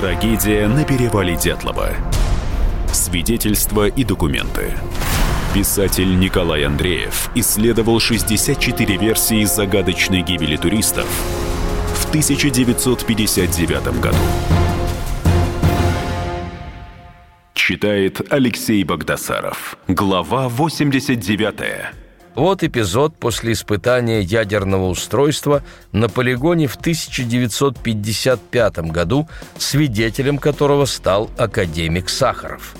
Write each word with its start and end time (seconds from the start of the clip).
Трагедия 0.00 0.68
на 0.68 0.84
перевале 0.84 1.34
Дятлова. 1.34 1.88
Свидетельства 2.92 3.88
и 3.88 4.04
документы. 4.04 4.74
Писатель 5.52 6.16
Николай 6.20 6.62
Андреев 6.62 7.28
исследовал 7.34 7.98
64 7.98 8.96
версии 8.96 9.42
загадочной 9.42 10.22
гибели 10.22 10.56
туристов 10.56 11.08
в 11.96 12.08
1959 12.10 14.00
году. 14.00 14.16
Читает 17.54 18.20
Алексей 18.32 18.84
Богдасаров. 18.84 19.78
Глава 19.88 20.48
89. 20.48 22.07
Вот 22.38 22.62
эпизод 22.62 23.16
после 23.16 23.50
испытания 23.50 24.20
ядерного 24.20 24.90
устройства 24.90 25.64
на 25.90 26.08
полигоне 26.08 26.68
в 26.68 26.76
1955 26.76 28.78
году, 28.92 29.28
свидетелем 29.56 30.38
которого 30.38 30.84
стал 30.84 31.28
академик 31.36 32.08
Сахаров. 32.08 32.76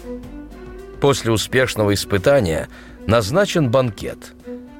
После 1.00 1.32
успешного 1.32 1.94
испытания 1.94 2.68
назначен 3.08 3.68
банкет. 3.68 4.32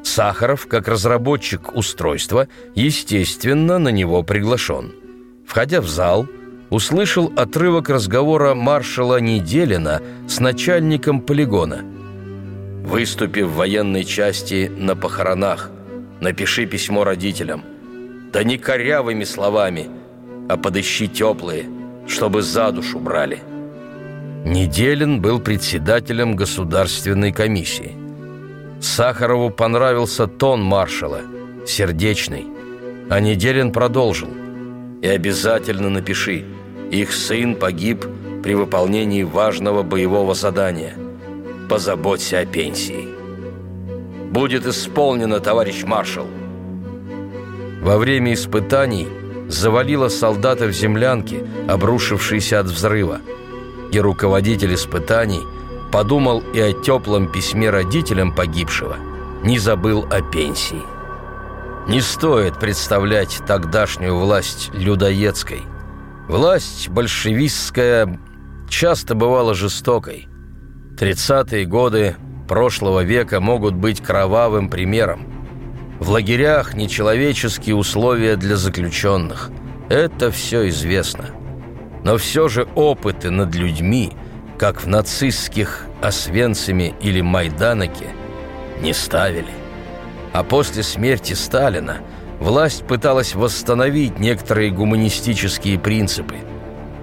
Сахаров, 0.05 0.69
как 0.69 0.87
разработчик 0.87 1.75
устройства, 1.75 2.47
естественно, 2.77 3.81
на 3.81 3.89
него 3.89 4.23
приглашен. 4.23 4.93
Входя 5.45 5.81
в 5.81 5.89
зал, 5.89 6.29
услышал 6.71 7.33
отрывок 7.35 7.89
разговора 7.89 8.55
маршала 8.55 9.19
Неделина 9.19 10.01
с 10.29 10.39
начальником 10.39 11.21
полигона– 11.21 11.81
Выступи 12.89 13.41
в 13.41 13.53
военной 13.53 14.03
части 14.03 14.73
на 14.75 14.97
похоронах. 14.97 15.71
Напиши 16.23 16.65
письмо 16.65 17.05
родителям. 17.05 17.63
Да 18.33 18.43
не 18.43 18.57
корявыми 18.57 19.25
словами, 19.25 19.91
а 20.49 20.57
подыщи 20.57 21.07
теплые, 21.07 21.67
чтобы 22.07 22.41
за 22.41 22.73
душу 22.73 22.99
брали. 22.99 23.41
Неделин 24.47 25.21
был 25.21 25.39
председателем 25.39 26.35
государственной 26.35 27.31
комиссии. 27.31 27.95
Сахарову 28.81 29.51
понравился 29.51 30.27
тон 30.27 30.63
маршала, 30.63 31.21
сердечный. 31.67 32.47
А 33.11 33.21
Неделин 33.21 33.71
продолжил. 33.71 34.31
«И 35.03 35.09
обязательно 35.09 35.91
напиши, 35.91 36.47
их 36.91 37.13
сын 37.13 37.55
погиб 37.55 38.07
при 38.43 38.55
выполнении 38.55 39.25
важного 39.25 39.83
боевого 39.83 40.35
задания– 40.35 40.95
позаботься 41.69 42.41
о 42.41 42.47
пенсии. 42.47 43.09
Будет 44.31 44.67
исполнено, 44.67 45.41
товарищ 45.41 45.85
маршал. 45.85 46.27
Во 47.83 47.99
время 47.99 48.35
испытаний 48.35 49.09
завалило 49.49 50.09
солдата 50.09 50.67
в 50.67 50.73
землянке, 50.73 51.47
обрушившейся 51.69 52.61
от 52.61 52.67
взрыва. 52.67 53.21
И 53.93 54.01
руководитель 54.01 54.75
испытаний 54.75 55.41
подумал 55.91 56.43
и 56.53 56.61
о 56.61 56.73
теплом 56.73 57.31
письме 57.31 57.71
родителям 57.71 58.35
погибшего, 58.35 58.97
не 59.43 59.59
забыл 59.59 60.07
о 60.11 60.21
пенсии. 60.21 60.83
Не 61.87 62.03
стоит 62.03 62.59
представлять 62.59 63.41
тогдашнюю 63.47 64.19
власть 64.19 64.71
людоедской. 64.75 65.63
Власть 66.29 66.91
большевистская 66.91 68.21
часто 68.69 69.15
бывала 69.15 69.55
жестокой– 69.55 70.28
Тридцатые 70.99 71.65
годы 71.65 72.17
прошлого 72.49 73.05
века 73.05 73.39
могут 73.39 73.75
быть 73.75 74.01
кровавым 74.01 74.69
примером. 74.69 75.29
В 76.01 76.11
лагерях 76.11 76.75
нечеловеческие 76.75 77.77
условия 77.77 78.35
для 78.35 78.57
заключенных. 78.57 79.51
Это 79.89 80.33
все 80.33 80.69
известно. 80.71 81.27
Но 82.03 82.17
все 82.17 82.49
же 82.49 82.67
опыты 82.75 83.31
над 83.31 83.55
людьми, 83.55 84.13
как 84.59 84.83
в 84.83 84.89
нацистских 84.89 85.87
Освенциме 86.03 86.95
или 87.01 87.21
Майданаке, 87.21 88.07
не 88.81 88.93
ставили. 88.93 89.53
А 90.33 90.43
после 90.43 90.83
смерти 90.83 91.35
Сталина 91.35 91.99
власть 92.41 92.85
пыталась 92.85 93.37
восстановить 93.37 94.19
некоторые 94.19 94.73
гуманистические 94.73 95.79
принципы. 95.79 96.39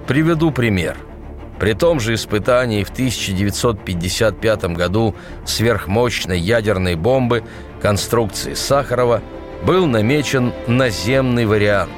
Приведу 0.06 0.52
пример– 0.52 0.98
при 1.60 1.74
том 1.74 2.00
же 2.00 2.14
испытании 2.16 2.84
в 2.84 2.90
1955 2.90 4.66
году 4.76 5.16
сверхмощной 5.46 6.40
ядерной 6.40 6.96
бомбы 6.96 7.44
конструкции 7.82 8.54
Сахарова 8.54 9.22
был 9.66 9.86
намечен 9.88 10.54
наземный 10.68 11.46
вариант. 11.46 11.94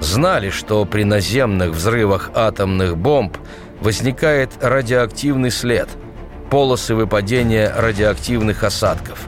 Знали, 0.00 0.50
что 0.50 0.84
при 0.84 1.02
наземных 1.02 1.70
взрывах 1.70 2.30
атомных 2.34 2.96
бомб 2.96 3.36
возникает 3.80 4.50
радиоактивный 4.60 5.50
след, 5.50 5.88
полосы 6.50 6.94
выпадения 6.94 7.72
радиоактивных 7.76 8.62
осадков. 8.62 9.26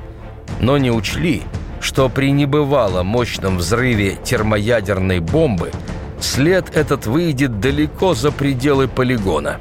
Но 0.61 0.79
не 0.79 0.93
учли, 0.93 1.43
что 1.81 2.09
при 2.09 2.31
небывало 2.31 3.03
мощном 3.03 3.59
взрыве 3.59 4.17
термоядерной 4.23 5.19
бомбы– 5.19 5.73
след 6.25 6.77
этот 6.77 7.07
выйдет 7.07 7.61
далеко 7.61 8.15
за 8.15 8.33
пределы 8.33 8.89
полигона. 8.89 9.59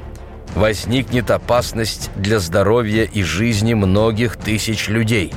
Возникнет 0.54 1.30
опасность 1.30 2.10
для 2.16 2.38
здоровья 2.38 3.04
и 3.04 3.22
жизни 3.22 3.74
многих 3.74 4.36
тысяч 4.36 4.88
людей. 4.88 5.32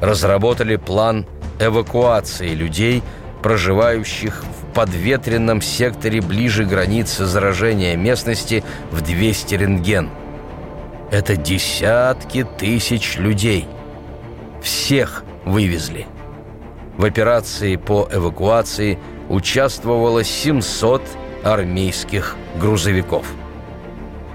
Разработали 0.00 0.76
план 0.76 1.26
эвакуации 1.58 2.50
людей, 2.50 3.02
проживающих 3.42 4.44
в 4.44 4.74
подветренном 4.74 5.62
секторе 5.62 6.20
ближе 6.20 6.64
границы 6.64 7.24
заражения 7.24 7.96
местности 7.96 8.62
в 8.90 9.00
200 9.00 9.54
рентген. 9.54 10.10
Это 11.10 11.36
десятки 11.36 12.46
тысяч 12.58 13.16
людей. 13.16 13.66
Всех 14.62 15.24
вывезли. 15.44 16.06
В 16.98 17.04
операции 17.04 17.76
по 17.76 18.08
эвакуации– 18.12 18.98
участвовало 19.30 20.24
700 20.24 21.02
армейских 21.44 22.36
грузовиков. 22.60 23.24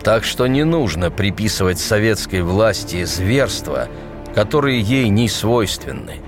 Так 0.01 0.23
что 0.23 0.47
не 0.47 0.63
нужно 0.63 1.11
приписывать 1.11 1.79
советской 1.79 2.41
власти 2.41 3.03
зверства, 3.03 3.87
которые 4.33 4.79
ей 4.79 5.09
не 5.09 5.27
свойственны. 5.27 6.21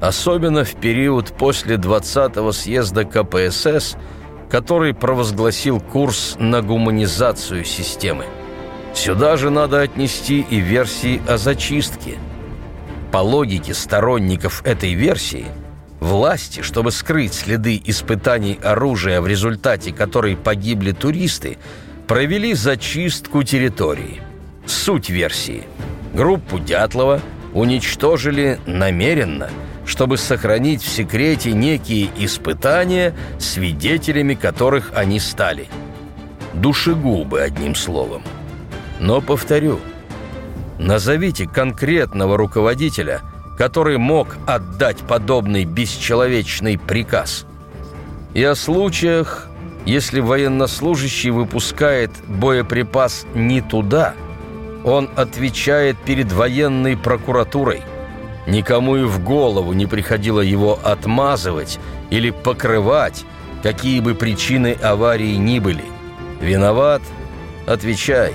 Особенно 0.00 0.64
в 0.64 0.74
период 0.76 1.32
после 1.32 1.76
20-го 1.76 2.52
съезда 2.52 3.04
КПСС, 3.04 3.96
который 4.48 4.94
провозгласил 4.94 5.80
курс 5.80 6.36
на 6.38 6.62
гуманизацию 6.62 7.64
системы. 7.64 8.26
Сюда 8.92 9.36
же 9.36 9.50
надо 9.50 9.80
отнести 9.80 10.40
и 10.48 10.60
версии 10.60 11.20
о 11.26 11.36
зачистке. 11.36 12.18
По 13.10 13.18
логике 13.18 13.74
сторонников 13.74 14.62
этой 14.64 14.94
версии– 14.94 15.46
Власти, 16.04 16.60
чтобы 16.60 16.92
скрыть 16.92 17.32
следы 17.32 17.80
испытаний 17.82 18.60
оружия, 18.62 19.22
в 19.22 19.26
результате 19.26 19.90
которой 19.90 20.36
погибли 20.36 20.92
туристы, 20.92 21.56
провели 22.06 22.52
зачистку 22.52 23.42
территории. 23.42 24.20
Суть 24.66 25.08
версии. 25.08 25.64
Группу 26.12 26.58
Дятлова 26.58 27.22
уничтожили 27.54 28.60
намеренно, 28.66 29.48
чтобы 29.86 30.18
сохранить 30.18 30.82
в 30.82 30.88
секрете 30.88 31.52
некие 31.52 32.10
испытания, 32.18 33.14
свидетелями 33.38 34.34
которых 34.34 34.92
они 34.94 35.18
стали. 35.18 35.68
Душегубы, 36.52 37.40
одним 37.40 37.74
словом. 37.74 38.24
Но 39.00 39.22
повторю, 39.22 39.80
назовите 40.78 41.48
конкретного 41.48 42.36
руководителя– 42.36 43.22
который 43.56 43.98
мог 43.98 44.36
отдать 44.46 44.98
подобный 44.98 45.64
бесчеловечный 45.64 46.78
приказ. 46.78 47.46
И 48.32 48.42
о 48.42 48.54
случаях, 48.54 49.48
если 49.86 50.20
военнослужащий 50.20 51.30
выпускает 51.30 52.10
боеприпас 52.26 53.26
не 53.34 53.60
туда, 53.60 54.14
он 54.84 55.08
отвечает 55.16 55.96
перед 55.98 56.32
военной 56.32 56.96
прокуратурой. 56.96 57.82
Никому 58.46 58.96
и 58.96 59.04
в 59.04 59.22
голову 59.22 59.72
не 59.72 59.86
приходило 59.86 60.40
его 60.40 60.78
отмазывать 60.82 61.78
или 62.10 62.30
покрывать, 62.30 63.24
какие 63.62 64.00
бы 64.00 64.14
причины 64.14 64.76
аварии 64.82 65.36
ни 65.36 65.58
были. 65.58 65.84
Виноват? 66.40 67.00
Отвечай. 67.66 68.34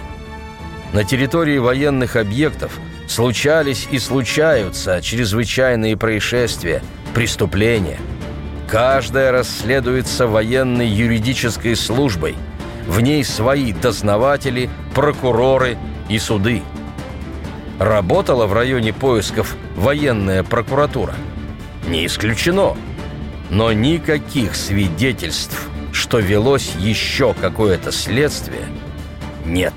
На 0.93 1.03
территории 1.03 1.59
военных 1.59 2.15
объектов– 2.15 2.79
случались 3.09 3.87
и 3.91 3.99
случаются 3.99 5.01
чрезвычайные 5.01 5.97
происшествия, 5.97 6.81
преступления. 7.13 7.99
Каждое 8.67 9.31
расследуется 9.31 10.27
военной 10.27 10.87
юридической 10.87 11.75
службой. 11.75 12.35
В 12.87 13.01
ней 13.01 13.23
свои 13.23 13.73
дознаватели, 13.73 14.69
прокуроры 14.93 15.77
и 16.07 16.19
суды. 16.19 16.61
Работала 17.79 18.45
в 18.45 18.53
районе 18.53 18.93
поисков 18.93 19.55
военная 19.75 20.43
прокуратура? 20.43 21.15
Не 21.87 22.05
исключено. 22.05 22.77
Но 23.49 23.73
никаких 23.73 24.55
свидетельств, 24.55 25.67
что 25.91 26.19
велось 26.19 26.75
еще 26.75 27.33
какое-то 27.33 27.91
следствие, 27.91 28.65
нет. 29.45 29.73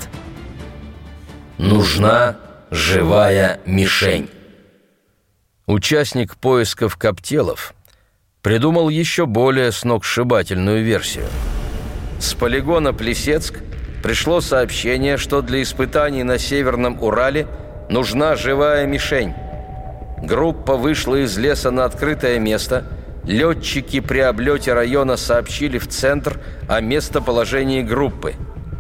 Нужна 1.57 2.37
живая 2.73 3.61
мишень. 3.67 4.31
Участник 5.67 6.37
поисков 6.37 6.97
коптелов 6.97 7.75
придумал 8.41 8.89
еще 8.89 9.27
более 9.27 9.73
сногсшибательную 9.73 10.83
версию. 10.83 11.27
С 12.19 12.33
полигона 12.33 12.95
Плесецк 12.95 13.59
пришло 14.03 14.41
сообщение, 14.41 15.19
что 15.19 15.43
для 15.43 15.61
испытаний 15.61 16.23
на 16.23 16.39
Северном 16.39 17.03
Урале 17.03 17.47
нужна 17.91 18.37
живая 18.37 18.87
мишень. 18.87 19.35
Группа 20.23 20.77
вышла 20.77 21.17
из 21.17 21.37
леса 21.37 21.71
на 21.71 21.85
открытое 21.85 22.39
место. 22.39 22.85
Летчики 23.25 24.01
при 24.01 24.21
облете 24.21 24.73
района 24.73 25.19
сообщили 25.19 25.77
в 25.77 25.89
центр 25.89 26.41
о 26.71 26.81
местоположении 26.81 27.83
группы. 27.83 28.33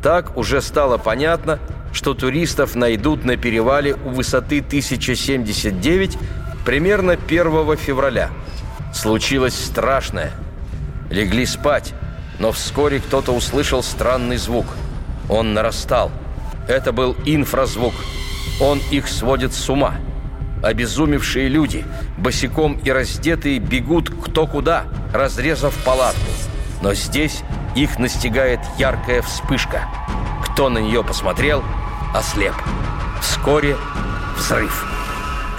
Так 0.02 0.38
уже 0.38 0.62
стало 0.62 0.96
понятно, 0.96 1.60
что 1.92 2.14
туристов 2.14 2.74
найдут 2.74 3.24
на 3.24 3.36
перевале 3.36 3.94
у 3.94 4.10
высоты 4.10 4.60
1079 4.60 6.18
примерно 6.64 7.12
1 7.12 7.76
февраля. 7.76 8.30
Случилось 8.94 9.54
страшное. 9.54 10.32
Легли 11.10 11.46
спать, 11.46 11.94
но 12.38 12.52
вскоре 12.52 13.00
кто-то 13.00 13.32
услышал 13.32 13.82
странный 13.82 14.36
звук. 14.36 14.66
Он 15.28 15.54
нарастал. 15.54 16.10
Это 16.68 16.92
был 16.92 17.16
инфразвук. 17.24 17.94
Он 18.60 18.80
их 18.90 19.08
сводит 19.08 19.52
с 19.52 19.68
ума. 19.68 19.94
Обезумевшие 20.62 21.48
люди, 21.48 21.84
босиком 22.16 22.74
и 22.84 22.90
раздетые, 22.90 23.58
бегут 23.58 24.10
кто 24.10 24.46
куда, 24.46 24.84
разрезав 25.12 25.74
палатку. 25.84 26.20
Но 26.82 26.94
здесь 26.94 27.42
их 27.74 27.98
настигает 27.98 28.60
яркая 28.78 29.22
вспышка. 29.22 29.88
Кто 30.44 30.68
на 30.68 30.78
нее 30.78 31.02
посмотрел, 31.02 31.64
ослеп. 32.14 32.54
Вскоре 33.20 33.76
взрыв. 34.36 34.84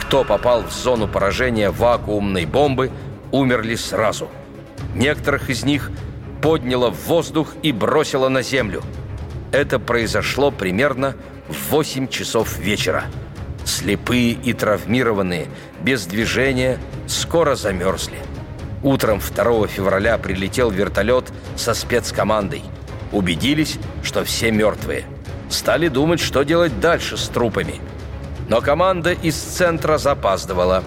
Кто 0.02 0.24
попал 0.24 0.64
в 0.64 0.72
зону 0.72 1.08
поражения 1.08 1.72
вакуумной 1.72 2.46
бомбы, 2.46 2.92
умерли 3.32 3.76
сразу. 3.76 4.30
Некоторых 4.94 5.50
из 5.50 5.64
них 5.64 5.92
подняло 6.42 6.92
в 6.92 7.08
воздух 7.08 7.56
и 7.64 7.72
бросило 7.72 8.30
на 8.30 8.44
землю. 8.44 8.84
Это 9.52 9.80
произошло 9.80 10.52
примерно 10.52 11.16
в 11.48 11.72
8 11.72 12.08
часов 12.08 12.58
вечера. 12.58 13.06
Слепые 13.66 14.32
и 14.32 14.54
травмированные, 14.54 15.48
без 15.82 16.06
движения, 16.06 16.80
скоро 17.08 17.56
замерзли. 17.56 18.18
Утром 18.84 19.20
2 19.20 19.68
февраля 19.68 20.18
прилетел 20.18 20.70
вертолет 20.70 21.32
со 21.56 21.74
спецкомандой. 21.74 22.62
Убедились, 23.12 23.80
что 24.04 24.26
все 24.26 24.52
мертвые. 24.52 25.06
Стали 25.54 25.88
думать, 25.88 26.20
что 26.20 26.42
делать 26.42 26.80
дальше 26.80 27.16
с 27.16 27.28
трупами. 27.28 27.76
Но 28.50 28.60
команда 28.60 29.12
из 29.12 29.36
центра 29.36 30.00
запаздывала. 30.00 30.84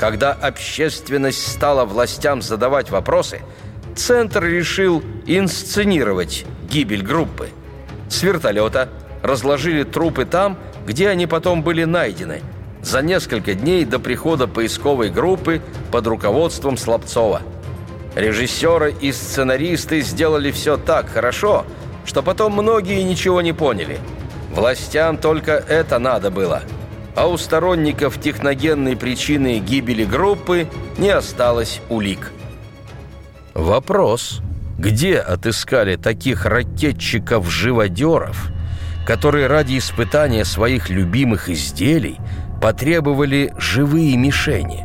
Когда 0.00 0.32
общественность 0.32 1.46
стала 1.46 1.84
властям 1.84 2.42
задавать 2.42 2.90
вопросы, 2.90 3.40
центр 3.94 4.42
решил 4.42 5.04
инсценировать 5.26 6.44
гибель 6.68 7.02
группы. 7.04 7.50
С 8.08 8.24
вертолета 8.24 8.88
разложили 9.22 9.84
трупы 9.84 10.24
там, 10.24 10.58
где 10.84 11.08
они 11.08 11.28
потом 11.28 11.62
были 11.62 11.84
найдены, 11.84 12.42
за 12.82 13.02
несколько 13.02 13.54
дней 13.54 13.84
до 13.84 14.00
прихода 14.00 14.48
поисковой 14.48 15.10
группы 15.10 15.62
под 15.92 16.08
руководством 16.08 16.76
Слабцова. 16.76 17.42
Режиссеры 18.16 18.92
и 19.00 19.12
сценаристы 19.12 20.00
сделали 20.00 20.50
все 20.50 20.76
так 20.76 21.08
хорошо, 21.08 21.64
что 22.10 22.22
потом 22.24 22.54
многие 22.54 23.04
ничего 23.04 23.40
не 23.40 23.52
поняли. 23.52 24.00
Властям 24.52 25.16
только 25.16 25.52
это 25.52 26.00
надо 26.00 26.32
было. 26.32 26.62
А 27.14 27.28
у 27.28 27.38
сторонников 27.38 28.20
техногенной 28.20 28.96
причины 28.96 29.60
гибели 29.60 30.04
группы 30.04 30.66
не 30.98 31.10
осталось 31.10 31.80
улик. 31.88 32.32
Вопрос, 33.54 34.40
где 34.76 35.18
отыскали 35.18 35.94
таких 35.94 36.46
ракетчиков-живодеров, 36.46 38.48
которые 39.06 39.46
ради 39.46 39.78
испытания 39.78 40.44
своих 40.44 40.90
любимых 40.90 41.48
изделий 41.48 42.18
потребовали 42.60 43.54
живые 43.56 44.16
мишени? 44.16 44.84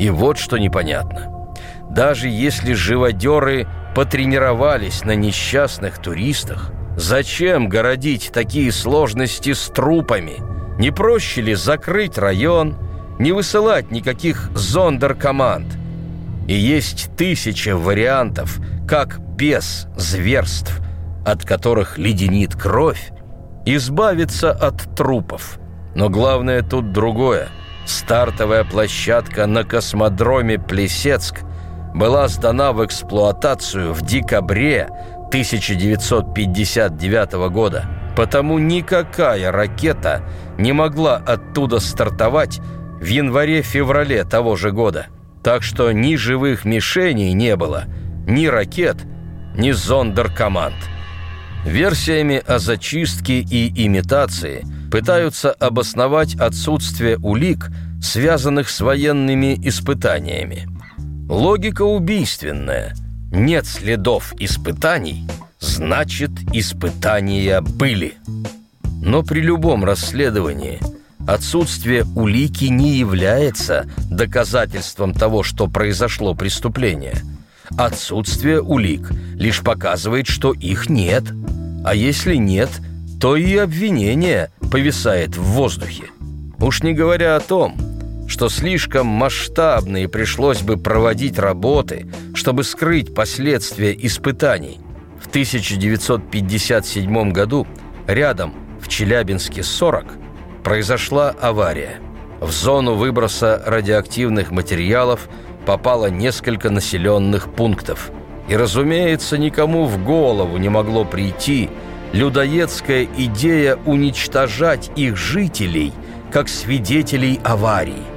И 0.00 0.10
вот 0.10 0.36
что 0.36 0.58
непонятно. 0.58 1.54
Даже 1.90 2.28
если 2.28 2.72
живодеры 2.72 3.68
потренировались 3.94 5.04
на 5.04 5.14
несчастных 5.14 5.98
туристах, 5.98 6.70
зачем 6.96 7.68
городить 7.68 8.30
такие 8.32 8.72
сложности 8.72 9.52
с 9.52 9.66
трупами? 9.68 10.36
Не 10.78 10.90
проще 10.90 11.42
ли 11.42 11.54
закрыть 11.54 12.18
район, 12.18 12.76
не 13.18 13.32
высылать 13.32 13.90
никаких 13.90 14.50
зондеркоманд? 14.54 15.66
И 16.48 16.54
есть 16.54 17.10
тысяча 17.16 17.76
вариантов, 17.76 18.58
как 18.88 19.20
без 19.36 19.86
зверств, 19.96 20.80
от 21.24 21.44
которых 21.44 21.98
леденит 21.98 22.54
кровь, 22.56 23.10
избавиться 23.66 24.50
от 24.50 24.96
трупов. 24.96 25.58
Но 25.94 26.08
главное 26.08 26.62
тут 26.62 26.92
другое. 26.92 27.48
Стартовая 27.84 28.64
площадка 28.64 29.46
на 29.46 29.64
космодроме 29.64 30.58
Плесецк 30.58 31.40
была 31.94 32.26
сдана 32.28 32.72
в 32.72 32.84
эксплуатацию 32.84 33.92
в 33.92 34.02
декабре 34.02 34.88
1959 35.28 37.32
года. 37.50 37.84
Потому 38.16 38.58
никакая 38.58 39.52
ракета 39.52 40.22
не 40.58 40.72
могла 40.72 41.16
оттуда 41.16 41.80
стартовать 41.80 42.60
в 43.00 43.04
январе-феврале 43.04 44.24
того 44.24 44.56
же 44.56 44.72
года. 44.72 45.06
Так 45.42 45.62
что 45.62 45.92
ни 45.92 46.16
живых 46.16 46.64
мишеней 46.64 47.32
не 47.32 47.56
было, 47.56 47.84
ни 48.26 48.46
ракет, 48.46 48.96
ни 49.54 49.70
зондеркоманд. 49.70 50.74
Версиями 51.64 52.42
о 52.46 52.58
зачистке 52.58 53.40
и 53.40 53.86
имитации 53.86 54.64
пытаются 54.90 55.52
обосновать 55.52 56.34
отсутствие 56.34 57.18
улик, 57.18 57.70
связанных 58.02 58.68
с 58.68 58.80
военными 58.80 59.56
испытаниями. 59.62 60.68
Логика 61.30 61.82
убийственная. 61.82 62.96
Нет 63.30 63.64
следов 63.64 64.34
испытаний, 64.40 65.28
значит, 65.60 66.32
испытания 66.52 67.60
были. 67.60 68.14
Но 69.00 69.22
при 69.22 69.38
любом 69.38 69.84
расследовании 69.84 70.80
отсутствие 71.28 72.04
улики 72.16 72.64
не 72.64 72.96
является 72.96 73.88
доказательством 74.10 75.14
того, 75.14 75.44
что 75.44 75.68
произошло 75.68 76.34
преступление. 76.34 77.14
Отсутствие 77.78 78.60
улик 78.60 79.12
лишь 79.34 79.60
показывает, 79.60 80.26
что 80.26 80.52
их 80.52 80.88
нет. 80.88 81.22
А 81.84 81.94
если 81.94 82.34
нет, 82.34 82.70
то 83.20 83.36
и 83.36 83.56
обвинение 83.56 84.50
повисает 84.68 85.36
в 85.36 85.44
воздухе. 85.44 86.06
Уж 86.58 86.82
не 86.82 86.92
говоря 86.92 87.36
о 87.36 87.40
том, 87.40 87.76
что 88.30 88.48
слишком 88.48 89.06
масштабные 89.08 90.08
пришлось 90.08 90.62
бы 90.62 90.76
проводить 90.76 91.36
работы, 91.36 92.06
чтобы 92.32 92.62
скрыть 92.62 93.12
последствия 93.12 93.92
испытаний. 93.92 94.78
В 95.20 95.26
1957 95.26 97.32
году 97.32 97.66
рядом, 98.06 98.54
в 98.80 98.86
Челябинске 98.86 99.64
40, 99.64 100.14
произошла 100.62 101.34
авария. 101.40 101.98
В 102.40 102.52
зону 102.52 102.94
выброса 102.94 103.60
радиоактивных 103.66 104.52
материалов 104.52 105.28
попало 105.66 106.06
несколько 106.06 106.70
населенных 106.70 107.52
пунктов. 107.52 108.12
И, 108.48 108.56
разумеется, 108.56 109.38
никому 109.38 109.86
в 109.86 110.04
голову 110.04 110.56
не 110.56 110.68
могло 110.68 111.04
прийти 111.04 111.68
людоедская 112.12 113.08
идея 113.16 113.76
уничтожать 113.86 114.92
их 114.94 115.16
жителей 115.16 115.92
как 116.30 116.48
свидетелей 116.48 117.40
аварии. 117.42 118.09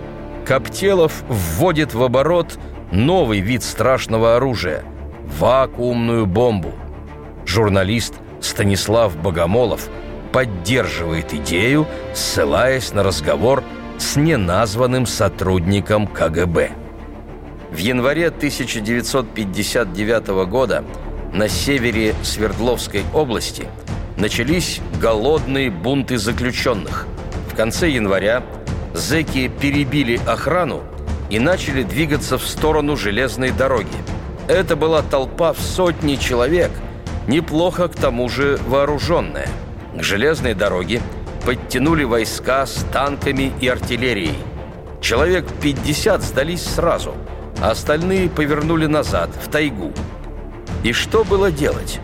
Коптелов 0.46 1.24
вводит 1.30 1.94
в 1.94 2.04
оборот 2.04 2.60
новый 2.92 3.40
вид 3.40 3.64
страшного 3.64 4.36
оружия– 4.36 4.84
вакуумную 5.40 6.26
бомбу. 6.26 6.74
Журналист 7.46 8.16
Станислав 8.42 9.16
Богомолов 9.16 9.88
поддерживает 10.34 11.34
идею, 11.34 11.88
ссылаясь 12.14 12.92
на 12.94 13.04
разговор 13.04 13.64
с 13.98 14.18
неназванным 14.18 15.06
сотрудником 15.06 16.08
КГБ. 16.08 16.72
В 17.72 17.78
январе 17.78 18.28
1959 18.28 20.28
года 20.50 20.84
на 21.32 21.48
севере 21.48 22.16
Свердловской 22.22 23.04
области 23.14 23.68
начались 24.18 24.82
голодные 25.02 25.72
бунты 25.72 26.18
заключенных. 26.18 27.08
В 27.50 27.56
конце 27.56 27.90
января– 27.90 28.44
зэки 28.94 29.52
перебили 29.60 30.20
охрану 30.26 30.84
и 31.30 31.40
начали 31.40 31.84
двигаться 31.84 32.38
в 32.38 32.48
сторону 32.48 32.96
железной 32.96 33.52
дороги. 33.52 33.96
Это 34.48 34.76
была 34.76 35.02
толпа 35.02 35.54
в 35.54 35.60
сотни 35.60 36.16
человек, 36.16 36.72
неплохо 37.28 37.88
к 37.88 37.96
тому 37.96 38.30
же 38.30 38.60
вооруженная. 38.68 39.48
К 39.96 40.04
железной 40.04 40.54
дороге 40.54 41.02
подтянули 41.46 42.04
войска 42.04 42.66
с 42.66 42.86
танками 42.92 43.52
и 43.62 43.68
артиллерией. 43.68 44.38
Человек 45.02 45.46
50 45.62 46.22
сдались 46.22 46.64
сразу, 46.64 47.16
а 47.62 47.72
остальные 47.72 48.30
повернули 48.30 48.86
назад, 48.86 49.30
в 49.42 49.50
тайгу. 49.50 49.92
И 50.84 50.94
что 50.94 51.24
было 51.24 51.52
делать? 51.52 52.00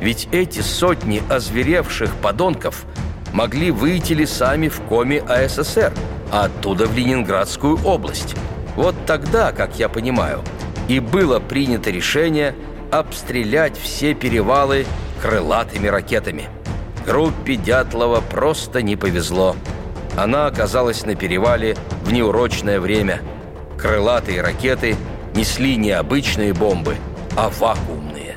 Ведь 0.00 0.28
эти 0.32 0.60
сотни 0.60 1.22
озверевших 1.28 2.12
подонков 2.16 2.84
могли 3.32 3.70
выйти 3.70 4.12
лесами 4.14 4.68
в 4.68 4.80
коме 4.80 5.20
АССР, 5.20 5.92
а 6.32 6.46
оттуда 6.46 6.86
в 6.86 6.96
Ленинградскую 6.96 7.78
область. 7.84 8.34
Вот 8.74 8.96
тогда, 9.06 9.52
как 9.52 9.78
я 9.78 9.88
понимаю, 9.88 10.42
и 10.88 10.98
было 10.98 11.38
принято 11.38 11.90
решение 11.90 12.54
обстрелять 12.90 13.78
все 13.78 14.14
перевалы 14.14 14.86
крылатыми 15.20 15.88
ракетами. 15.88 16.48
Группе 17.06 17.56
Дятлова 17.56 18.20
просто 18.20 18.80
не 18.80 18.96
повезло. 18.96 19.54
Она 20.16 20.46
оказалась 20.46 21.04
на 21.04 21.14
перевале 21.14 21.76
в 22.04 22.12
неурочное 22.12 22.80
время. 22.80 23.20
Крылатые 23.78 24.40
ракеты 24.40 24.96
несли 25.34 25.76
не 25.76 25.90
обычные 25.90 26.54
бомбы, 26.54 26.96
а 27.36 27.50
вакуумные. 27.50 28.36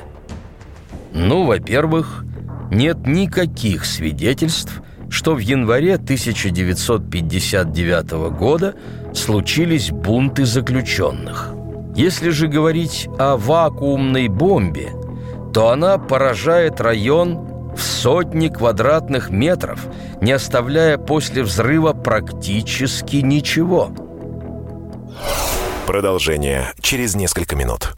Ну, 1.12 1.44
во-первых, 1.44 2.24
нет 2.70 3.06
никаких 3.06 3.86
свидетельств, 3.86 4.82
что 5.10 5.34
в 5.34 5.38
январе 5.38 5.94
1959 5.94 8.10
года 8.36 8.74
случились 9.14 9.90
бунты 9.90 10.44
заключенных. 10.44 11.52
Если 11.94 12.30
же 12.30 12.48
говорить 12.48 13.08
о 13.18 13.36
вакуумной 13.36 14.28
бомбе, 14.28 14.92
то 15.54 15.70
она 15.70 15.98
поражает 15.98 16.80
район 16.80 17.74
в 17.74 17.82
сотни 17.82 18.48
квадратных 18.48 19.30
метров, 19.30 19.86
не 20.20 20.32
оставляя 20.32 20.98
после 20.98 21.42
взрыва 21.42 21.92
практически 21.92 23.16
ничего. 23.16 23.90
Продолжение 25.86 26.72
через 26.80 27.14
несколько 27.14 27.56
минут. 27.56 27.94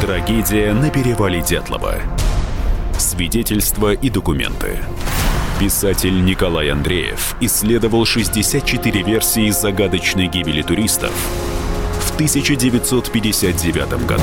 Трагедия 0.00 0.72
на 0.72 0.90
перевале 0.90 1.40
Дятлова. 1.40 1.94
Свидетельства 2.98 3.92
и 3.92 4.10
документы. 4.10 4.78
Писатель 5.58 6.24
Николай 6.24 6.70
Андреев 6.70 7.34
исследовал 7.40 8.04
64 8.04 9.02
версии 9.02 9.50
загадочной 9.50 10.28
гибели 10.28 10.62
туристов 10.62 11.10
в 12.00 12.14
1959 12.14 14.06
году. 14.06 14.22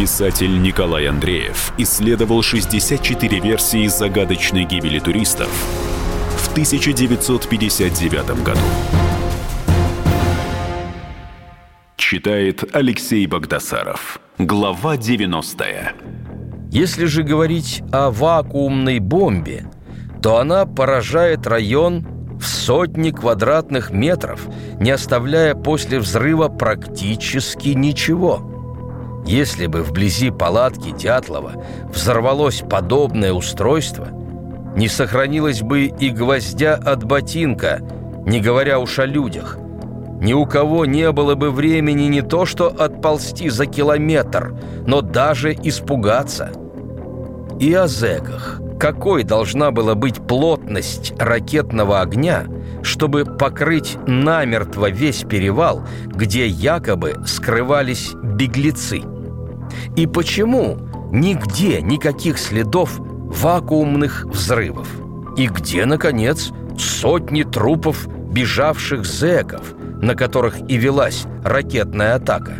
Писатель 0.00 0.62
Николай 0.62 1.06
Андреев 1.08 1.74
исследовал 1.76 2.40
64 2.40 3.38
версии 3.38 3.86
загадочной 3.86 4.64
гибели 4.64 4.98
туристов 4.98 5.50
в 6.38 6.50
1959 6.52 8.42
году. 8.42 8.60
Читает 11.98 12.64
Алексей 12.74 13.26
Богдасаров. 13.26 14.22
Глава 14.38 14.96
90. 14.96 15.92
Если 16.70 17.04
же 17.04 17.22
говорить 17.22 17.82
о 17.92 18.10
вакуумной 18.10 19.00
бомбе, 19.00 19.66
то 20.22 20.38
она 20.38 20.64
поражает 20.64 21.46
район 21.46 22.06
в 22.40 22.46
сотни 22.46 23.10
квадратных 23.10 23.90
метров, 23.90 24.48
не 24.80 24.92
оставляя 24.92 25.54
после 25.54 26.00
взрыва 26.00 26.48
практически 26.48 27.68
ничего– 27.68 28.46
если 29.26 29.66
бы 29.66 29.82
вблизи 29.82 30.30
палатки 30.30 30.90
Дятлова 30.90 31.52
взорвалось 31.92 32.62
подобное 32.68 33.32
устройство, 33.32 34.08
не 34.76 34.88
сохранилось 34.88 35.62
бы 35.62 35.84
и 35.84 36.10
гвоздя 36.10 36.74
от 36.74 37.04
ботинка, 37.04 37.80
не 38.26 38.40
говоря 38.40 38.78
уж 38.78 38.98
о 38.98 39.06
людях. 39.06 39.58
Ни 40.20 40.34
у 40.34 40.44
кого 40.44 40.84
не 40.84 41.10
было 41.12 41.34
бы 41.34 41.50
времени 41.50 42.04
не 42.04 42.22
то 42.22 42.44
что 42.44 42.68
отползти 42.68 43.48
за 43.48 43.66
километр, 43.66 44.54
но 44.86 45.00
даже 45.00 45.54
испугаться. 45.54 46.52
И 47.58 47.72
о 47.72 47.88
зэках. 47.88 48.60
Какой 48.80 49.24
должна 49.24 49.72
была 49.72 49.94
быть 49.94 50.26
плотность 50.26 51.12
ракетного 51.18 52.00
огня, 52.00 52.46
чтобы 52.82 53.26
покрыть 53.26 53.98
намертво 54.06 54.88
весь 54.88 55.22
перевал, 55.22 55.86
где 56.06 56.48
якобы 56.48 57.16
скрывались 57.26 58.12
беглецы? 58.14 59.02
И 59.96 60.06
почему 60.06 60.78
нигде 61.12 61.82
никаких 61.82 62.38
следов 62.38 62.98
вакуумных 62.98 64.24
взрывов? 64.24 64.88
И 65.36 65.46
где, 65.46 65.84
наконец, 65.84 66.50
сотни 66.78 67.42
трупов 67.42 68.08
бежавших 68.32 69.04
зэков, 69.04 69.74
на 70.00 70.14
которых 70.14 70.58
и 70.70 70.78
велась 70.78 71.26
ракетная 71.44 72.14
атака? 72.14 72.54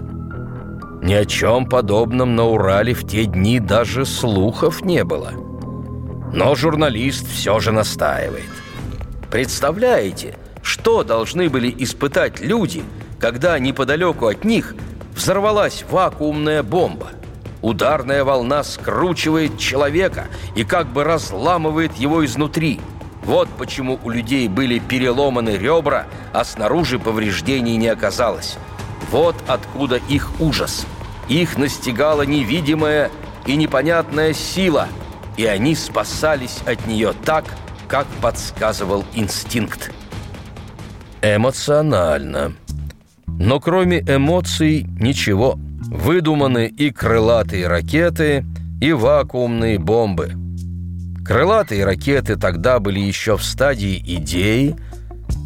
Ни 1.02 1.14
о 1.14 1.24
чем 1.24 1.64
подобном 1.64 2.36
на 2.36 2.44
Урале 2.44 2.92
в 2.92 3.08
те 3.08 3.24
дни 3.24 3.58
даже 3.58 4.04
слухов 4.04 4.84
не 4.84 5.02
было. 5.02 5.32
Но 6.32 6.54
журналист 6.54 7.26
все 7.28 7.58
же 7.60 7.72
настаивает. 7.72 8.50
Представляете, 9.30 10.36
что 10.62 11.02
должны 11.02 11.48
были 11.48 11.74
испытать 11.78 12.40
люди, 12.40 12.84
когда 13.18 13.58
неподалеку 13.58 14.26
от 14.26 14.44
них 14.44 14.74
взорвалась 15.14 15.84
вакуумная 15.90 16.62
бомба? 16.62 17.08
Ударная 17.62 18.24
волна 18.24 18.64
скручивает 18.64 19.58
человека 19.58 20.28
и 20.54 20.64
как 20.64 20.86
бы 20.86 21.04
разламывает 21.04 21.96
его 21.96 22.24
изнутри. 22.24 22.80
Вот 23.24 23.48
почему 23.58 23.98
у 24.02 24.10
людей 24.10 24.48
были 24.48 24.78
переломаны 24.78 25.50
ребра, 25.50 26.06
а 26.32 26.44
снаружи 26.44 26.98
повреждений 26.98 27.76
не 27.76 27.88
оказалось. 27.88 28.56
Вот 29.10 29.36
откуда 29.46 29.96
их 29.96 30.30
ужас. 30.40 30.86
Их 31.28 31.58
настигала 31.58 32.22
невидимая 32.22 33.10
и 33.46 33.56
непонятная 33.56 34.32
сила, 34.32 34.88
и 35.40 35.46
они 35.46 35.74
спасались 35.74 36.58
от 36.66 36.86
нее 36.86 37.14
так, 37.24 37.44
как 37.88 38.06
подсказывал 38.20 39.04
инстинкт. 39.14 39.90
Эмоционально. 41.22 42.52
Но 43.26 43.58
кроме 43.60 44.00
эмоций 44.00 44.86
ничего– 45.00 45.58
Выдуманы 45.90 46.68
и 46.68 46.92
крылатые 46.92 47.66
ракеты, 47.66 48.44
и 48.80 48.92
вакуумные 48.92 49.80
бомбы. 49.80 50.34
Крылатые 51.24 51.84
ракеты 51.84 52.36
тогда 52.36 52.78
были 52.78 53.00
еще 53.00 53.36
в 53.36 53.42
стадии 53.42 53.98
идеи, 53.98 54.76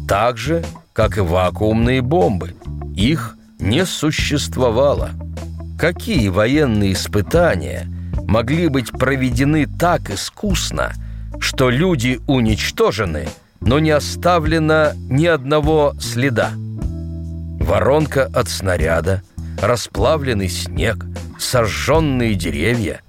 так 0.07 0.37
же, 0.37 0.63
как 0.93 1.17
и 1.17 1.21
вакуумные 1.21 2.03
бомбы. 2.03 2.53
Их 2.95 3.37
не 3.57 3.87
существовало. 3.87 5.09
Какие 5.79 6.29
военные 6.29 6.93
испытания 6.93 7.87
могли 8.27 8.67
быть 8.67 8.91
проведены 8.91 9.67
так 9.67 10.09
искусно, 10.09 10.93
что 11.39 11.69
люди 11.69 12.19
уничтожены, 12.27 13.27
но 13.61 13.79
не 13.79 13.91
оставлено 13.91 14.93
ни 15.09 15.25
одного 15.25 15.95
следа? 15.99 16.51
Воронка 17.59 18.29
от 18.33 18.49
снаряда– 18.49 19.21
расплавленный 19.61 20.49
снег, 20.49 21.05
сожженные 21.39 22.35
деревья. 22.35 23.01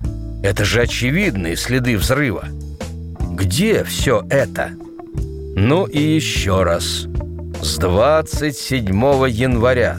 Это 0.42 0.64
же 0.64 0.82
очевидные 0.82 1.56
следы 1.56 1.96
взрыва. 1.96 2.46
Где 3.32 3.84
все 3.84 4.24
это? 4.30 4.70
Ну 5.56 5.86
и 5.86 6.00
еще 6.00 6.62
раз. 6.62 7.06
С 7.62 7.78
27 7.78 8.88
января 9.28 9.98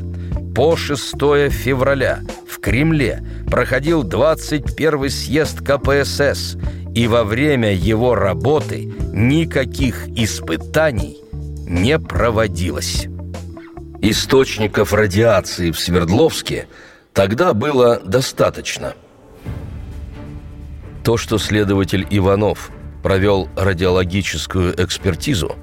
по 0.55 0.75
6 0.75 1.11
февраля 1.49 2.21
в 2.57 2.59
Кремле 2.59 3.23
проходил 3.49 4.03
21 4.03 5.09
съезд 5.09 5.61
КПСС, 5.61 6.57
и 6.95 7.07
во 7.07 7.23
время 7.23 7.73
его 7.73 8.15
работы 8.15 8.85
никаких 9.13 10.07
испытаний 10.09 11.17
не 11.31 11.99
проводилось. 11.99 13.07
Источников 14.01 14.93
радиации 14.93 15.71
в 15.71 15.79
Свердловске 15.79 16.67
Тогда 17.17 17.55
было 17.55 17.99
достаточно. 17.99 18.93
То, 21.03 21.17
что 21.17 21.39
следователь 21.39 22.05
Иванов 22.11 22.69
провел 23.01 23.49
радиологическую 23.55 24.75
экспертизу, 24.79 25.55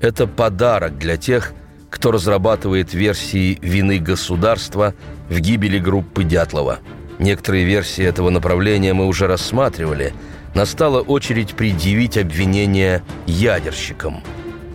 это 0.00 0.26
подарок 0.26 0.96
для 0.96 1.18
тех, 1.18 1.52
кто 1.52 1.65
разрабатывает 2.12 2.94
версии 2.94 3.58
вины 3.62 3.98
государства 3.98 4.94
в 5.28 5.38
гибели 5.40 5.78
группы 5.78 6.24
Дятлова. 6.24 6.80
Некоторые 7.18 7.64
версии 7.64 8.04
этого 8.04 8.30
направления 8.30 8.92
мы 8.92 9.06
уже 9.06 9.26
рассматривали. 9.26 10.12
Настала 10.54 11.00
очередь 11.00 11.54
предъявить 11.54 12.18
обвинение 12.18 13.02
ядерщикам. 13.26 14.22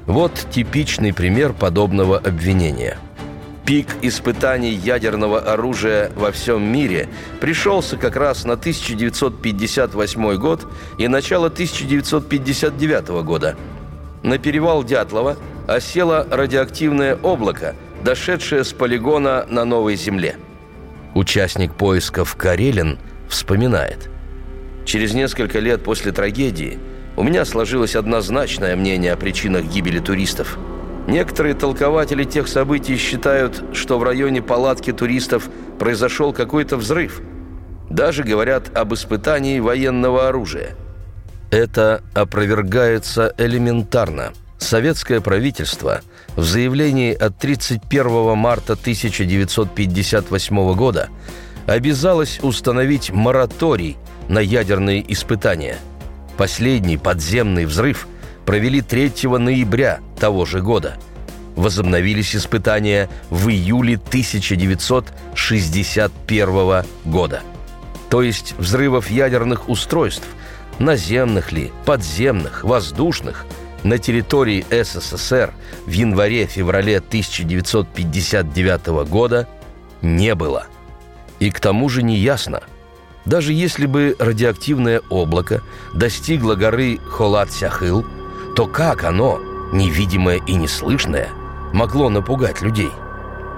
Вот 0.06 0.34
типичный 0.52 1.14
пример 1.14 1.54
подобного 1.54 2.18
обвинения– 2.18 2.98
Пик 3.66 3.88
испытаний 4.02 4.72
ядерного 4.72 5.40
оружия 5.40 6.12
во 6.16 6.32
всем 6.32 6.64
мире 6.64 7.08
пришелся 7.40 7.96
как 7.96 8.16
раз 8.16 8.44
на 8.44 8.54
1958 8.54 10.36
год 10.36 10.68
и 10.98 11.08
начало 11.08 11.48
1959 11.48 13.24
года. 13.24 13.56
На 14.24 14.40
перевал 14.40 14.84
Дятлова 14.84 15.38
осело 15.76 16.28
радиоактивное 16.30 17.16
облако, 17.16 17.76
дошедшее 18.04 18.64
с 18.64 18.74
полигона 18.74 19.46
на 19.50 19.66
Новой 19.66 19.96
Земле. 19.96 20.36
Участник 21.14 21.74
поисков 21.74 22.36
Карелин 22.36 23.00
вспоминает. 23.28 24.10
Через 24.86 25.14
несколько 25.14 25.60
лет 25.60 25.84
после 25.84 26.12
трагедии 26.12 26.80
у 27.18 27.24
меня 27.24 27.46
сложилось 27.46 27.96
однозначное 27.96 28.76
мнение 28.76 29.14
о 29.14 29.18
причинах 29.18 29.66
гибели 29.66 30.00
туристов– 30.00 30.58
Некоторые 31.08 31.56
толкователи 31.56 32.24
тех 32.24 32.48
событий 32.48 32.96
считают, 32.96 33.64
что 33.74 33.98
в 33.98 34.04
районе 34.04 34.42
палатки 34.42 34.94
туристов 34.94 35.50
произошел 35.80 36.32
какой-то 36.32 36.78
взрыв. 36.78 37.22
Даже 37.90 38.24
говорят 38.24 38.76
об 38.78 38.94
испытании 38.94 39.60
военного 39.60 40.28
оружия. 40.28 40.76
Это 41.50 42.02
опровергается 42.14 43.34
элементарно. 43.38 44.32
Советское 44.64 45.22
правительство 45.22 46.02
в 46.36 46.44
заявлении 46.44 47.14
от 47.14 47.38
31 47.38 48.38
марта 48.38 48.74
1958 48.74 50.74
года 50.76 51.10
обязалось 51.66 52.40
установить 52.42 53.12
мораторий 53.12 53.98
на 54.28 54.40
ядерные 54.40 55.04
испытания. 55.12 55.78
Последний 56.38 56.98
подземный 56.98 57.66
взрыв– 57.66 58.08
провели 58.46 58.82
3 58.82 59.12
ноября 59.38 60.00
того 60.20 60.46
же 60.46 60.62
года. 60.62 60.98
Возобновились 61.56 62.36
испытания 62.36 63.10
в 63.30 63.48
июле 63.50 63.96
1961 63.96 66.86
года. 67.06 67.42
То 68.10 68.22
есть 68.22 68.56
взрывов 68.58 69.10
ядерных 69.10 69.70
устройств, 69.70 70.28
наземных 70.80 71.54
ли, 71.54 71.72
подземных, 71.86 72.64
воздушных, 72.64 73.46
на 73.84 73.98
территории 73.98 74.66
СССР 74.70 75.54
в 75.86 75.92
январе-феврале 75.92 76.98
1959 76.98 78.88
года 79.10 79.48
не 80.02 80.36
было. 80.36 80.68
И 81.40 81.50
к 81.52 81.60
тому 81.60 81.90
же 81.90 82.04
неясно, 82.04 82.62
даже 83.26 83.54
если 83.54 83.86
бы 83.86 84.16
радиоактивное 84.20 85.02
облако 85.10 85.62
достигло 85.94 86.56
горы 86.56 86.98
Холат-Сяхыл– 86.98 88.06
то 88.56 88.68
как 88.68 89.04
оно, 89.04 89.40
невидимое 89.72 90.40
и 90.46 90.56
неслышное, 90.56 91.30
могло 91.74 92.10
напугать 92.10 92.62
людей? 92.62 92.92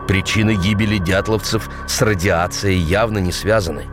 Причины 0.07 0.55
гибели 0.55 0.97
дятловцев 0.97 1.69
с 1.87 2.01
радиацией 2.01 2.79
явно 2.79 3.17
не 3.17 3.31
связаны. 3.31 3.85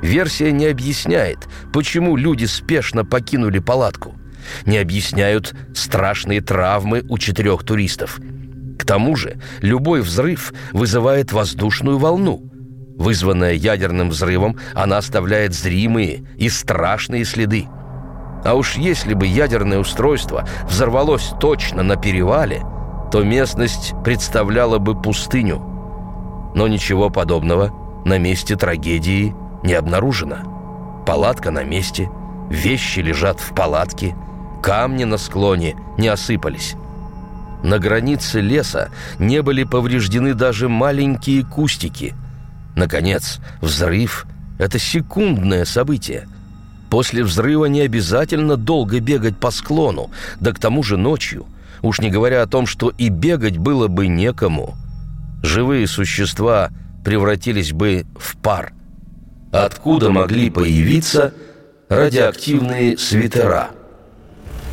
Версия 0.00 0.50
не 0.52 0.66
объясняет, 0.66 1.48
почему 1.72 2.16
люди 2.16 2.46
спешно 2.46 3.04
покинули 3.04 3.58
палатку. 3.58 4.14
Не 4.66 4.78
объясняют 4.78 5.54
страшные 5.74 6.40
травмы 6.40 7.04
у 7.08 7.18
четырех 7.18 7.64
туристов. 7.64 8.20
К 8.78 8.84
тому 8.84 9.16
же 9.16 9.40
любой 9.60 10.00
взрыв 10.00 10.52
вызывает 10.72 11.32
воздушную 11.32 11.98
волну. 11.98 12.42
Вызванная 12.96 13.54
ядерным 13.54 14.10
взрывом, 14.10 14.56
она 14.74 14.98
оставляет 14.98 15.54
зримые 15.54 16.24
и 16.36 16.48
страшные 16.48 17.24
следы– 17.24 17.66
а 18.44 18.54
уж 18.54 18.76
если 18.76 19.14
бы 19.14 19.26
ядерное 19.26 19.78
устройство 19.78 20.46
взорвалось 20.66 21.32
точно 21.40 21.82
на 21.82 21.96
перевале, 21.96 22.62
то 23.12 23.22
местность 23.22 23.92
представляла 24.04 24.78
бы 24.78 25.00
пустыню. 25.00 25.58
Но 26.54 26.66
ничего 26.68 27.10
подобного 27.10 27.72
на 28.04 28.18
месте 28.18 28.56
трагедии 28.56 29.34
не 29.62 29.74
обнаружено. 29.74 31.02
Палатка 31.06 31.50
на 31.50 31.64
месте, 31.64 32.10
вещи 32.48 33.00
лежат 33.00 33.40
в 33.40 33.54
палатке, 33.54 34.16
камни 34.62 35.04
на 35.04 35.18
склоне 35.18 35.76
не 35.98 36.08
осыпались. 36.08 36.74
На 37.62 37.78
границе 37.78 38.40
леса 38.40 38.90
не 39.18 39.42
были 39.42 39.64
повреждены 39.64 40.34
даже 40.34 40.68
маленькие 40.68 41.44
кустики. 41.44 42.14
Наконец, 42.76 43.38
взрыв– 43.60 44.26
это 44.58 44.78
секундное 44.78 45.64
событие– 45.64 46.26
После 46.90 47.22
взрыва 47.22 47.66
не 47.66 47.82
обязательно 47.82 48.56
долго 48.56 48.98
бегать 48.98 49.36
по 49.36 49.52
склону, 49.52 50.10
да 50.40 50.52
к 50.52 50.58
тому 50.58 50.82
же 50.82 50.96
ночью. 50.96 51.46
Уж 51.82 52.00
не 52.00 52.10
говоря 52.10 52.42
о 52.42 52.46
том, 52.46 52.66
что 52.66 52.90
и 52.90 53.08
бегать 53.08 53.56
было 53.56 53.86
бы 53.86 54.08
некому. 54.08 54.76
Живые 55.42 55.86
существа 55.86 56.70
превратились 57.04 57.72
бы 57.72 58.04
в 58.18 58.36
пар. 58.36 58.72
Откуда 59.52 60.10
могли 60.10 60.50
появиться 60.50 61.32
радиоактивные 61.88 62.98
свитера? 62.98 63.70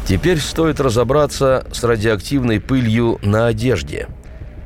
Теперь 0.08 0.40
стоит 0.40 0.80
разобраться 0.80 1.68
с 1.72 1.84
радиоактивной 1.84 2.62
пылью 2.62 3.20
на 3.22 3.48
одежде. 3.48 4.08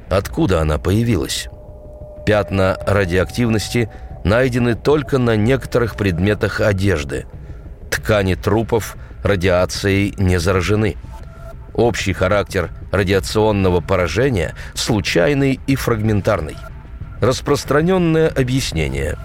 Откуда 0.10 0.62
она 0.62 0.77
появилась? 0.77 1.47
Пятна 2.25 2.77
радиоактивности 2.86 3.89
найдены 4.23 4.75
только 4.75 5.17
на 5.17 5.36
некоторых 5.36 5.95
предметах 5.95 6.62
одежды– 6.62 7.25
Ткани 7.91 8.36
трупов 8.36 8.97
радиацией 9.21 10.15
не 10.17 10.39
заражены. 10.39 10.95
Общий 11.73 12.13
характер 12.13 12.71
радиационного 12.91 13.82
поражения 13.82 14.56
случайный 14.73 15.60
и 15.67 15.75
фрагментарный. 15.75 16.58
Распространенное 17.19 18.30
объяснение. 18.30 19.17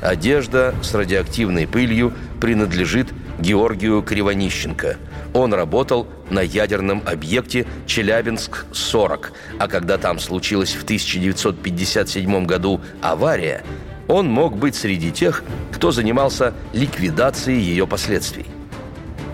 Одежда 0.00 0.74
с 0.82 0.94
радиоактивной 0.94 1.66
пылью 1.66 2.12
принадлежит 2.40 3.08
Георгию 3.40 4.02
Кривонищенко. 4.02 4.96
Он 5.32 5.54
работал 5.54 6.08
на 6.28 6.40
ядерном 6.40 7.02
объекте 7.06 7.66
Челябинск-40, 7.86 9.26
а 9.58 9.68
когда 9.68 9.96
там 9.96 10.18
случилась 10.18 10.74
в 10.74 10.82
1957 10.82 12.46
году 12.46 12.80
авария, 13.00 13.62
он 14.08 14.28
мог 14.28 14.56
быть 14.56 14.74
среди 14.74 15.12
тех, 15.12 15.44
кто 15.72 15.92
занимался 15.92 16.52
ликвидацией 16.72 17.60
ее 17.60 17.86
последствий. 17.86 18.46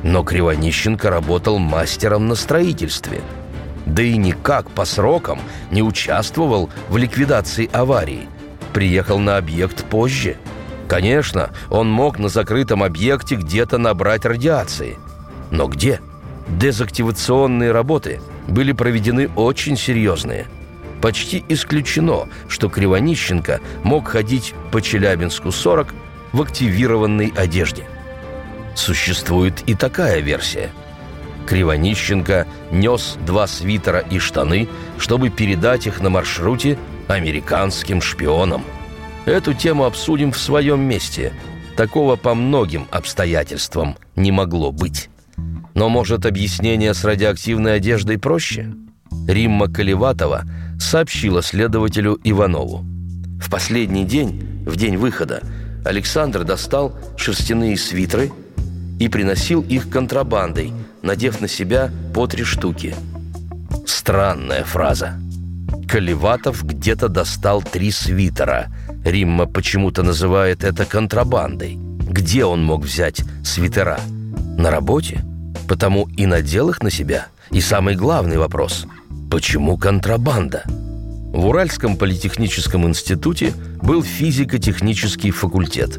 Но 0.03 0.23
Кривонищенко 0.23 1.09
работал 1.11 1.59
мастером 1.59 2.29
на 2.29 2.35
строительстве. 2.35 3.23
Да 3.87 4.03
и 4.03 4.17
никак 4.17 4.71
по 4.71 4.85
срокам 4.85 5.41
не 5.71 5.83
участвовал 5.83 6.71
в 6.91 6.97
ликвидации 6.97 7.71
аварии. 7.73 8.29
Приехал 8.75 9.19
на 9.19 9.39
объект 9.39 9.85
позже. 9.85 10.37
Конечно, 10.89 11.51
он 11.71 11.91
мог 11.91 12.19
на 12.19 12.29
закрытом 12.29 12.83
объекте 12.83 13.37
где-то 13.37 13.79
набрать 13.79 14.27
радиации. 14.27 14.99
Но 15.51 15.67
где? 15.67 16.01
Дезактивационные 16.49 17.73
работы 17.73 18.21
были 18.49 18.73
проведены 18.73 19.29
очень 19.35 19.77
серьезные– 19.77 20.47
Почти 21.01 21.45
исключено, 21.49 22.29
что 22.49 22.69
Кривонищенко 22.69 23.61
мог 23.85 24.09
ходить 24.09 24.55
по 24.73 24.81
Челябинску-40 24.81 25.89
в 26.33 26.43
активированной 26.43 27.33
одежде. 27.37 27.85
Существует 28.75 29.63
и 29.67 29.75
такая 29.75 30.21
версия. 30.21 30.71
Кривонищенко 31.47 32.47
нес 32.73 33.19
два 33.25 33.47
свитера 33.47 34.01
и 34.01 34.19
штаны, 34.19 34.69
чтобы 34.99 35.31
передать 35.31 35.87
их 35.87 36.01
на 36.01 36.11
маршруте 36.11 36.77
американским 37.09 38.03
шпионам. 38.03 38.65
Эту 39.27 39.55
тему 39.55 39.85
обсудим 39.85 40.33
в 40.33 40.39
своем 40.39 40.81
месте. 40.81 41.33
Такого 41.77 42.17
по 42.17 42.35
многим 42.35 42.89
обстоятельствам 42.91 43.97
не 44.17 44.33
могло 44.33 44.73
быть. 44.73 45.09
Но, 45.77 45.89
может, 45.89 46.27
объяснение 46.27 46.93
с 46.93 47.05
радиоактивной 47.05 47.77
одеждой 47.77 48.19
проще? 48.19 48.75
Римма 49.29 49.69
Колеватова– 49.69 50.43
сообщила 50.79 51.43
следователю 51.43 52.19
Иванову. 52.25 52.85
В 53.41 53.51
последний 53.51 54.05
день, 54.05 54.63
в 54.67 54.77
день 54.77 54.97
выхода, 54.97 55.43
Александр 55.85 56.45
достал 56.45 56.99
шерстяные 57.17 57.77
свитеры 57.77 58.33
и 58.99 59.09
приносил 59.09 59.63
их 59.63 59.91
контрабандой, 59.91 60.73
надев 61.03 61.41
на 61.41 61.49
себя 61.49 61.91
по 62.15 62.27
три 62.27 62.45
штуки. 62.45 62.95
Странная 63.87 64.65
фраза. 64.65 65.15
Колеватов 65.89 66.65
где-то 66.65 67.09
достал 67.09 67.63
три 67.63 67.91
свитера. 67.91 68.67
Римма 69.05 69.47
почему-то 69.47 70.03
называет 70.03 70.65
это 70.65 70.85
контрабандой. 70.85 71.77
Где 71.77 72.45
он 72.45 72.65
мог 72.65 72.83
взять 72.85 73.23
свитера? 73.45 74.01
На 74.59 74.71
работе? 74.71 75.23
Потому 75.69 76.09
и 76.17 76.27
надел 76.27 76.71
их 76.71 76.83
на 76.83 76.91
себя. 76.91 77.27
И 77.51 77.61
самый 77.61 77.95
главный 77.95 78.39
вопрос– 78.39 78.87
почему 79.31 79.77
контрабанда? 79.77 80.65
В 81.33 81.47
Уральском 81.47 81.97
политехническом 81.97 82.87
институте 82.87 83.53
был 83.83 84.03
физико-технический 84.03 85.31
факультет. 85.31 85.99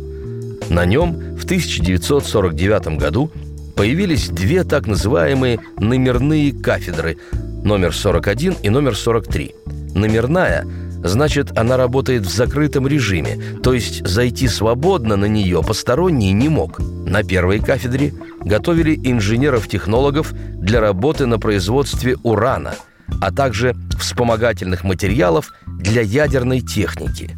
На 0.69 0.85
нем 0.85 1.13
в 1.37 1.45
1949 1.45 2.97
году 2.97 3.31
появились 3.75 4.29
две 4.29 4.63
так 4.63 4.87
называемые 4.87 5.59
номерные 5.77 6.51
кафедры– 6.53 7.17
номер 7.63 7.93
41 7.93 8.55
и 8.63 8.69
номер 8.69 8.95
43. 8.95 9.55
Номерная– 9.93 10.65
значит, 11.07 11.57
она 11.57 11.77
работает 11.77 12.25
в 12.25 12.33
закрытом 12.33 12.87
режиме, 12.87 13.37
то 13.63 13.73
есть 13.73 14.05
зайти 14.05 14.47
свободно 14.47 15.15
на 15.15 15.25
нее 15.25 15.61
посторонний 15.63 16.31
не 16.33 16.49
мог. 16.49 16.79
На 16.79 17.23
первой 17.23 17.59
кафедре 17.59 18.13
готовили 18.41 18.95
инженеров-технологов 18.95 20.33
для 20.33 20.81
работы 20.81 21.25
на 21.25 21.39
производстве 21.39 22.17
урана, 22.23 22.75
а 23.21 23.31
также 23.31 23.75
вспомогательных 23.99 24.83
материалов 24.83 25.53
для 25.65 26.01
ядерной 26.01 26.61
техники. 26.61 27.37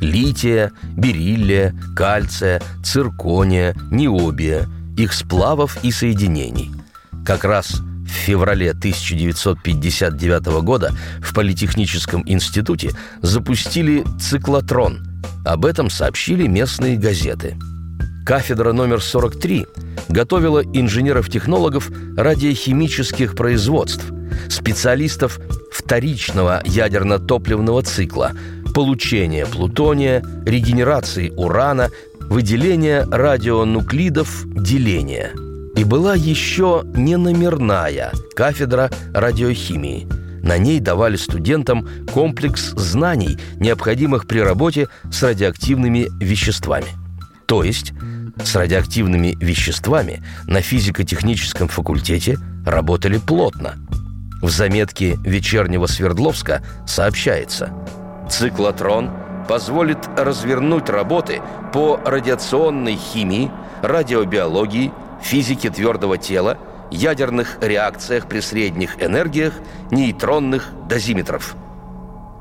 Лития, 0.00 0.72
бериллия, 0.96 1.74
кальция, 1.96 2.60
циркония, 2.84 3.74
необия, 3.90 4.66
их 4.96 5.12
сплавов 5.12 5.78
и 5.82 5.90
соединений. 5.90 6.70
Как 7.24 7.44
раз 7.44 7.82
в 8.06 8.10
феврале 8.10 8.70
1959 8.70 10.46
года 10.62 10.92
в 11.20 11.34
Политехническом 11.34 12.22
институте 12.26 12.92
запустили 13.22 14.04
циклотрон. 14.20 15.06
Об 15.44 15.64
этом 15.66 15.90
сообщили 15.90 16.46
местные 16.46 16.96
газеты. 16.96 17.56
Кафедра 18.24 18.72
номер 18.72 19.00
43 19.00 19.66
готовила 20.08 20.60
инженеров-технологов 20.60 21.90
радиохимических 22.16 23.36
производств, 23.36 24.04
специалистов 24.48 25.38
вторичного 25.72 26.62
ядерно-топливного 26.64 27.82
цикла, 27.82 28.32
получения 28.74 29.46
плутония, 29.46 30.24
регенерации 30.44 31.30
урана, 31.36 31.90
выделения 32.20 33.04
радионуклидов, 33.04 34.44
деления– 34.46 35.30
и 35.76 35.84
была 35.84 36.14
еще 36.14 36.82
не 36.94 37.16
номерная 37.16 38.12
кафедра 38.34 38.90
радиохимии. 39.14 40.08
На 40.42 40.58
ней 40.58 40.80
давали 40.80 41.16
студентам 41.16 41.88
комплекс 42.12 42.70
знаний, 42.76 43.38
необходимых 43.60 44.26
при 44.26 44.38
работе 44.38 44.88
с 45.10 45.22
радиоактивными 45.22 46.08
веществами. 46.20 46.86
То 47.46 47.62
есть 47.62 47.92
с 48.42 48.54
радиоактивными 48.54 49.36
веществами 49.40 50.22
на 50.46 50.60
физико-техническом 50.60 51.68
факультете 51.68 52.38
работали 52.64 53.18
плотно. 53.18 53.74
В 54.42 54.50
заметке 54.50 55.16
«Вечернего 55.24 55.86
Свердловска» 55.86 56.62
сообщается 56.86 57.72
«Циклотрон 58.30 59.10
позволит 59.48 59.98
развернуть 60.16 60.88
работы 60.90 61.40
по 61.72 62.00
радиационной 62.04 62.96
химии, 62.96 63.50
радиобиологии, 63.82 64.92
физике 65.26 65.70
твердого 65.70 66.16
тела, 66.16 66.58
ядерных 66.90 67.58
реакциях 67.60 68.28
при 68.28 68.40
средних 68.40 69.02
энергиях, 69.02 69.54
нейтронных 69.90 70.70
дозиметров. 70.88 71.56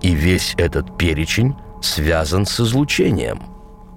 И 0.02 0.14
весь 0.14 0.54
этот 0.58 0.98
перечень 0.98 1.56
связан 1.82 2.46
с 2.46 2.60
излучением. 2.60 3.42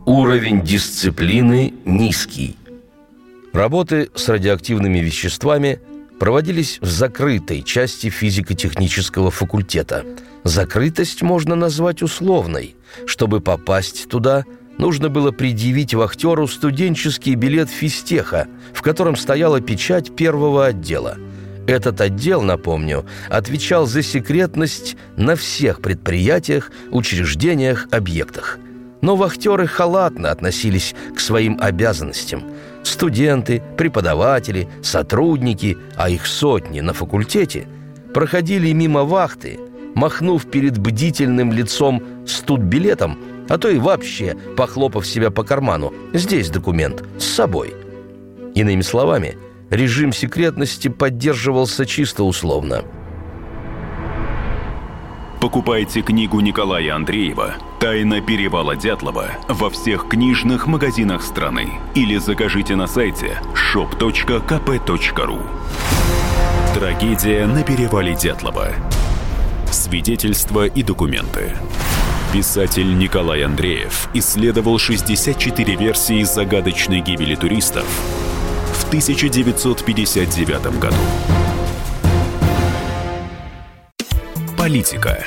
Уровень 0.07 0.63
дисциплины 0.63 1.75
низкий. 1.85 2.57
Работы 3.53 4.11
с 4.15 4.29
радиоактивными 4.29 4.99
веществами 5.01 5.81
проводились 6.19 6.79
в 6.81 6.87
закрытой 6.87 7.63
части 7.63 8.09
физико-технического 8.09 9.31
факультета. 9.31 10.05
Закрытость 10.45 11.23
можно 11.23 11.55
назвать 11.57 12.03
условной. 12.03 12.75
Чтобы 13.07 13.41
попасть 13.41 14.09
туда– 14.09 14.45
нужно 14.79 15.11
было 15.11 15.33
предъявить 15.33 15.95
вахтеру 15.95 16.49
студенческий 16.49 17.35
билет 17.35 17.69
физтеха, 17.69 18.47
в 18.73 18.83
котором 18.83 19.17
стояла 19.17 19.61
печать 19.61 20.15
первого 20.17 20.67
отдела. 20.67 21.17
Этот 21.67 22.01
отдел, 22.01 22.41
напомню, 22.41 23.05
отвечал 23.29 23.85
за 23.87 24.03
секретность 24.03 24.97
на 25.17 25.37
всех 25.37 25.83
предприятиях, 25.83 26.73
учреждениях, 26.91 27.87
объектах. 27.91 28.59
Но 29.03 29.17
вахтеры 29.17 29.67
халатно 29.67 30.31
относились 30.31 30.95
к 31.15 31.21
своим 31.21 31.59
обязанностям. 31.61 32.45
Студенты, 32.85 33.63
преподаватели, 33.77 34.67
сотрудники, 34.83 35.77
а 35.95 36.09
их 36.09 36.27
сотни 36.27 36.81
на 36.81 36.95
факультете, 36.95 37.69
проходили 38.15 38.73
мимо 38.73 39.05
вахты, 39.05 39.61
махнув 39.95 40.51
перед 40.51 40.79
бдительным 40.79 41.53
лицом 41.53 42.03
студбилетом, 42.27 43.19
а 43.49 43.59
то 43.59 43.69
и 43.69 43.79
вообще 43.79 44.37
похлопав 44.57 45.07
себя 45.07 45.31
по 45.31 45.43
карману. 45.43 45.93
Здесь 46.13 46.51
документ, 46.51 47.05
с 47.19 47.25
собой. 47.25 47.75
Иными 48.55 48.83
словами, 48.83 49.37
режим 49.71 50.13
секретности 50.13 50.89
поддерживался 50.89 51.87
чисто 51.87 52.25
условно. 52.25 52.85
Покупайте 55.41 56.03
книгу 56.03 56.41
Николая 56.41 56.97
Андреева 56.97 57.55
«Тайна 57.79 58.21
перевала 58.21 58.75
Дятлова» 58.75 59.31
во 59.49 59.71
всех 59.71 60.09
книжных 60.09 60.67
магазинах 60.67 61.23
страны 61.23 61.69
или 61.95 62.17
закажите 62.17 62.75
на 62.75 62.89
сайте 62.89 63.41
shop.kp.ru 63.55 65.39
Трагедия 66.75 67.47
на 67.47 67.63
перевале 67.63 68.17
Дятлова. 68.17 68.71
Свидетельства 69.71 70.67
и 70.67 70.83
документы. 70.83 71.53
Писатель 72.33 72.99
Николай 72.99 73.43
Андреев 73.43 74.11
исследовал 74.13 74.79
64 74.79 75.77
версии 75.77 76.23
загадочной 76.25 77.01
гибели 77.01 77.35
туристов 77.35 77.87
в 78.75 78.87
1959 78.89 80.79
году. 80.79 80.97
Политика. 84.59 85.27